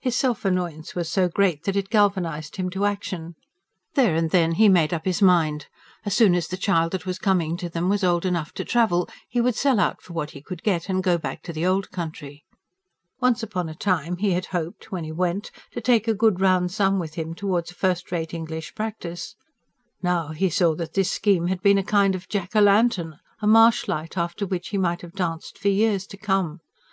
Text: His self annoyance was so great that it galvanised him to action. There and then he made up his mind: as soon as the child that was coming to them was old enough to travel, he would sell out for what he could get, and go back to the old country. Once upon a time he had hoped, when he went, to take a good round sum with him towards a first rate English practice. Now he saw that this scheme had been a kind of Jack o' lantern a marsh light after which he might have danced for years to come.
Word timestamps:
His 0.00 0.16
self 0.16 0.44
annoyance 0.44 0.96
was 0.96 1.08
so 1.08 1.28
great 1.28 1.62
that 1.62 1.76
it 1.76 1.88
galvanised 1.88 2.56
him 2.56 2.68
to 2.70 2.84
action. 2.84 3.36
There 3.94 4.16
and 4.16 4.28
then 4.32 4.54
he 4.54 4.68
made 4.68 4.92
up 4.92 5.04
his 5.04 5.22
mind: 5.22 5.68
as 6.04 6.16
soon 6.16 6.34
as 6.34 6.48
the 6.48 6.56
child 6.56 6.90
that 6.90 7.06
was 7.06 7.20
coming 7.20 7.56
to 7.58 7.68
them 7.68 7.88
was 7.88 8.02
old 8.02 8.26
enough 8.26 8.52
to 8.54 8.64
travel, 8.64 9.08
he 9.28 9.40
would 9.40 9.54
sell 9.54 9.78
out 9.78 10.02
for 10.02 10.14
what 10.14 10.32
he 10.32 10.42
could 10.42 10.64
get, 10.64 10.88
and 10.88 11.00
go 11.00 11.16
back 11.16 11.44
to 11.44 11.52
the 11.52 11.64
old 11.64 11.92
country. 11.92 12.42
Once 13.20 13.40
upon 13.44 13.68
a 13.68 13.74
time 13.76 14.16
he 14.16 14.32
had 14.32 14.46
hoped, 14.46 14.90
when 14.90 15.04
he 15.04 15.12
went, 15.12 15.52
to 15.70 15.80
take 15.80 16.08
a 16.08 16.12
good 16.12 16.40
round 16.40 16.72
sum 16.72 16.98
with 16.98 17.14
him 17.14 17.32
towards 17.32 17.70
a 17.70 17.74
first 17.76 18.10
rate 18.10 18.34
English 18.34 18.74
practice. 18.74 19.36
Now 20.02 20.30
he 20.30 20.50
saw 20.50 20.74
that 20.74 20.94
this 20.94 21.12
scheme 21.12 21.46
had 21.46 21.62
been 21.62 21.78
a 21.78 21.84
kind 21.84 22.16
of 22.16 22.28
Jack 22.28 22.56
o' 22.56 22.60
lantern 22.60 23.20
a 23.40 23.46
marsh 23.46 23.86
light 23.86 24.18
after 24.18 24.44
which 24.44 24.70
he 24.70 24.76
might 24.76 25.02
have 25.02 25.12
danced 25.12 25.56
for 25.56 25.68
years 25.68 26.04
to 26.08 26.16
come. 26.16 26.58